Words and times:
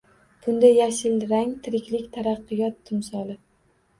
Bunda 0.45 0.69
yashil 0.77 1.19
rang– 1.33 1.51
tiriklik, 1.67 2.09
taraqqiyot 2.17 2.83
timsoli 2.91 3.37